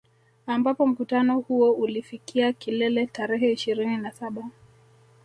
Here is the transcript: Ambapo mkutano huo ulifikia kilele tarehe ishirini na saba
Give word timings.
Ambapo 0.47 0.87
mkutano 0.87 1.39
huo 1.39 1.71
ulifikia 1.71 2.53
kilele 2.53 3.07
tarehe 3.07 3.51
ishirini 3.51 3.97
na 3.97 4.11
saba 4.11 4.49